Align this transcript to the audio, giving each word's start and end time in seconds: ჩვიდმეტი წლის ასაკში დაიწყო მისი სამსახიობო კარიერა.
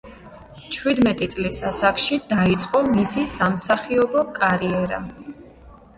ჩვიდმეტი 0.75 1.27
წლის 1.35 1.59
ასაკში 1.73 2.19
დაიწყო 2.33 2.83
მისი 2.89 3.27
სამსახიობო 3.35 4.25
კარიერა. 4.39 5.03